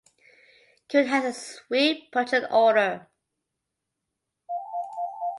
Carene 0.89 1.05
has 1.09 1.25
a 1.25 1.31
sweet 1.39 2.05
and 2.05 2.11
pungent 2.11 2.47
odor. 2.49 3.07